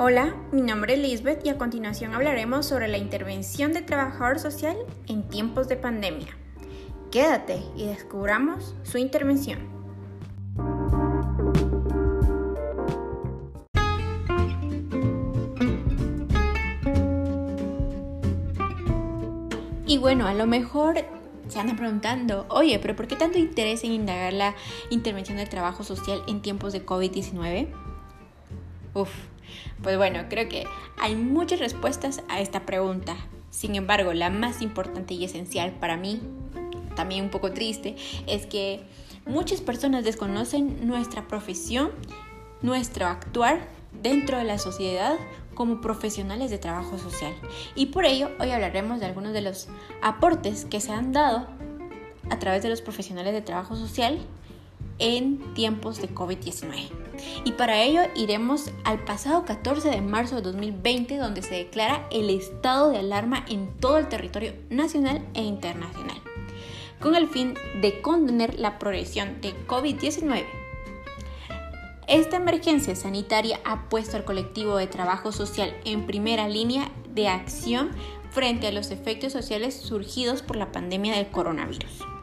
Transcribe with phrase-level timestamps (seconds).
[0.00, 4.76] Hola, mi nombre es Lisbeth y a continuación hablaremos sobre la intervención de trabajador social
[5.08, 6.28] en tiempos de pandemia.
[7.10, 9.58] Quédate y descubramos su intervención.
[19.84, 20.98] Y bueno, a lo mejor
[21.48, 24.54] se andan preguntando, oye, pero ¿por qué tanto interés en indagar la
[24.90, 27.66] intervención del trabajo social en tiempos de COVID-19?
[28.94, 29.10] Uf,
[29.82, 30.64] pues bueno, creo que
[31.00, 33.16] hay muchas respuestas a esta pregunta.
[33.50, 36.20] Sin embargo, la más importante y esencial para mí,
[36.94, 38.82] también un poco triste, es que
[39.26, 41.90] muchas personas desconocen nuestra profesión,
[42.62, 43.66] nuestro actuar
[44.02, 45.16] dentro de la sociedad
[45.54, 47.34] como profesionales de trabajo social.
[47.74, 49.68] Y por ello hoy hablaremos de algunos de los
[50.02, 51.48] aportes que se han dado
[52.30, 54.18] a través de los profesionales de trabajo social
[54.98, 57.07] en tiempos de COVID-19.
[57.44, 62.30] Y para ello iremos al pasado 14 de marzo de 2020, donde se declara el
[62.30, 66.20] estado de alarma en todo el territorio nacional e internacional,
[67.00, 70.44] con el fin de contener la progresión de COVID-19.
[72.08, 77.90] Esta emergencia sanitaria ha puesto al colectivo de trabajo social en primera línea de acción
[78.30, 82.17] frente a los efectos sociales surgidos por la pandemia del coronavirus.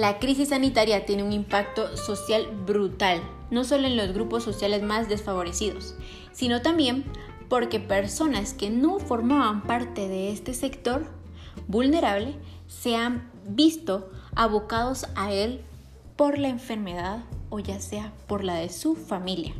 [0.00, 3.20] La crisis sanitaria tiene un impacto social brutal,
[3.50, 5.94] no solo en los grupos sociales más desfavorecidos,
[6.32, 7.04] sino también
[7.50, 11.04] porque personas que no formaban parte de este sector
[11.68, 12.34] vulnerable
[12.66, 15.60] se han visto abocados a él
[16.16, 17.18] por la enfermedad
[17.50, 19.52] o ya sea por la de su familia.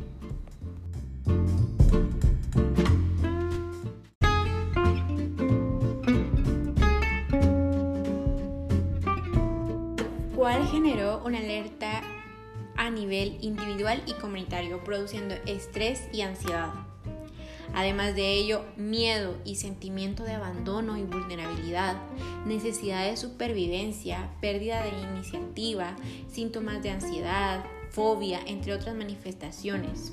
[10.41, 12.01] Cual generó una alerta
[12.75, 16.73] a nivel individual y comunitario, produciendo estrés y ansiedad.
[17.75, 21.95] Además de ello, miedo y sentimiento de abandono y vulnerabilidad,
[22.47, 25.95] necesidad de supervivencia, pérdida de iniciativa,
[26.27, 30.11] síntomas de ansiedad, fobia, entre otras manifestaciones.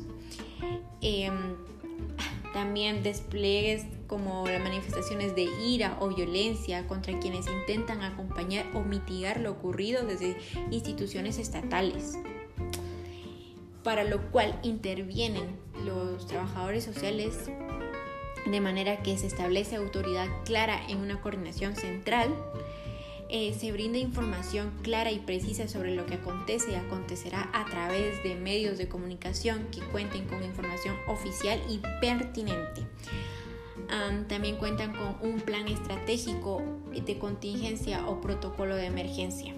[1.01, 1.57] Em,
[2.53, 9.41] también despliegues como las manifestaciones de ira o violencia contra quienes intentan acompañar o mitigar
[9.41, 10.37] lo ocurrido desde
[10.73, 12.19] instituciones estatales,
[13.85, 17.51] para lo cual intervienen los trabajadores sociales
[18.47, 22.35] de manera que se establece autoridad clara en una coordinación central
[23.31, 28.23] eh, se brinda información clara y precisa sobre lo que acontece y acontecerá a través
[28.23, 32.87] de medios de comunicación que cuenten con información oficial y pertinente.
[34.29, 36.63] También cuentan con un plan estratégico
[36.93, 39.55] de contingencia o protocolo de emergencia.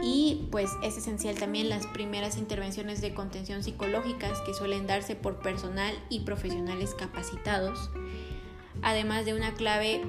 [0.00, 5.40] Y pues es esencial también las primeras intervenciones de contención psicológicas que suelen darse por
[5.40, 7.90] personal y profesionales capacitados,
[8.82, 10.02] además de una clave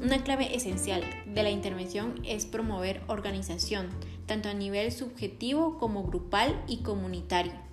[0.00, 3.88] una clave esencial de la intervención es promover organización,
[4.26, 7.67] tanto a nivel subjetivo como grupal y comunitario.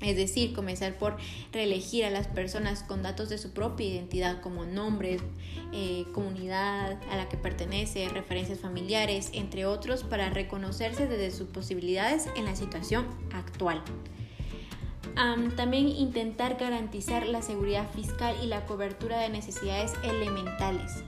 [0.00, 1.16] Es decir, comenzar por
[1.52, 5.20] reelegir a las personas con datos de su propia identidad como nombres,
[5.72, 12.28] eh, comunidad a la que pertenece, referencias familiares, entre otros, para reconocerse desde sus posibilidades
[12.36, 13.82] en la situación actual
[15.56, 21.04] también intentar garantizar la seguridad fiscal y la cobertura de necesidades elementales.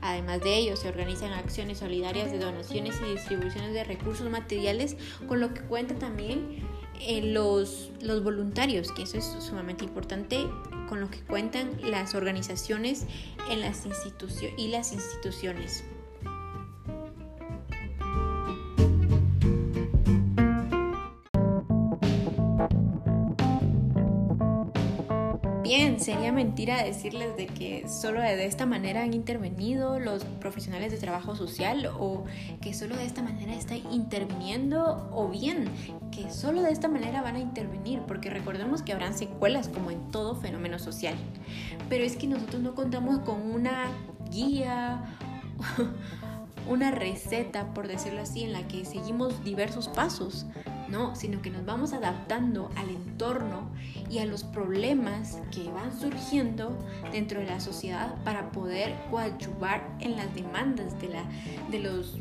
[0.00, 4.96] Además de ello, se organizan acciones solidarias de donaciones y distribuciones de recursos materiales,
[5.26, 6.60] con lo que cuenta también
[7.00, 10.46] eh, los, los voluntarios, que eso es sumamente importante,
[10.88, 13.06] con lo que cuentan las organizaciones
[13.50, 13.84] en las
[14.56, 15.84] y las instituciones.
[25.68, 30.96] Bien, sería mentira decirles de que solo de esta manera han intervenido los profesionales de
[30.96, 32.24] trabajo social o
[32.62, 35.68] que solo de esta manera están interviniendo o bien
[36.10, 40.10] que solo de esta manera van a intervenir porque recordemos que habrán secuelas como en
[40.10, 41.16] todo fenómeno social.
[41.90, 43.88] Pero es que nosotros no contamos con una
[44.30, 45.04] guía
[46.66, 50.46] una receta, por decirlo así, en la que seguimos diversos pasos,
[50.90, 53.70] no, sino que nos vamos adaptando al entorno
[54.10, 56.76] y a los problemas que van surgiendo
[57.12, 61.24] dentro de la sociedad para poder coadyuvar en las demandas de, la,
[61.70, 62.18] de, los,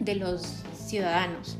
[0.00, 1.56] de los ciudadanos,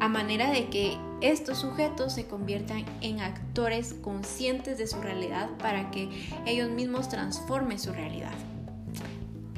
[0.00, 5.90] a manera de que estos sujetos se conviertan en actores conscientes de su realidad para
[5.90, 6.10] que
[6.46, 8.34] ellos mismos transformen su realidad.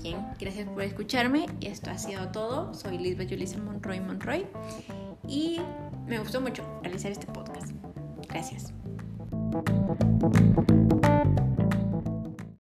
[0.02, 1.46] Bien, gracias por escucharme.
[1.60, 2.72] Esto ha sido todo.
[2.72, 4.46] Soy Lisbeth Julissa Monroy Monroy
[5.26, 5.60] y
[6.06, 7.72] me gustó mucho realizar este podcast.
[8.28, 8.72] Gracias.